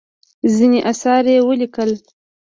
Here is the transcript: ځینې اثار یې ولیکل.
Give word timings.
ځینې 0.55 0.79
اثار 0.91 1.23
یې 1.33 1.39
ولیکل. 1.47 1.91